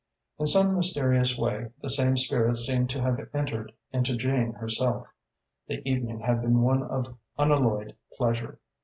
In 0.39 0.47
some 0.47 0.73
mysterious 0.75 1.37
way, 1.37 1.69
the 1.83 1.91
same 1.91 2.17
spirit 2.17 2.55
seemed 2.57 2.89
to 2.89 3.01
have 3.03 3.19
entered 3.35 3.71
into 3.93 4.15
Jane 4.17 4.53
herself. 4.53 5.05
The 5.67 5.87
evening 5.87 6.21
had 6.21 6.41
been 6.41 6.61
one 6.61 6.81
of 6.81 7.15
unalloyed 7.37 7.95
pleasure. 8.17 8.57